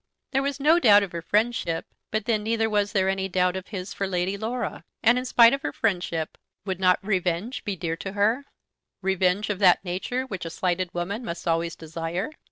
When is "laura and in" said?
4.35-5.25